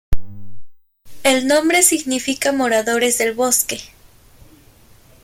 El 1.21 1.45
nombre 1.47 1.83
significa 1.83 2.51
"moradores 2.51 3.19
del 3.19 3.33
bosque". 3.35 3.79